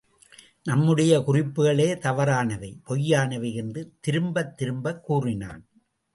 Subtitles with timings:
[0.63, 5.67] நம்முடைய குறிப்புக்களே தவறானவை, பொய்யானவை என்று திரும்பத் திரும்பக் கூறினான்.